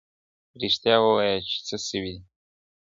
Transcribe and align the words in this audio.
رښتیا 0.61 0.95
ووایه 0.99 1.37
چي 1.49 1.57
څه 1.67 1.75
سوي 1.87 2.11
دي. 2.15 2.23